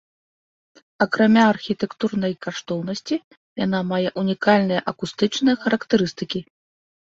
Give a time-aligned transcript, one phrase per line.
[1.05, 3.15] Акрамя архітэктурнай каштоўнасці,
[3.65, 6.39] яна мае унікальныя акустычныя характарыстыкі.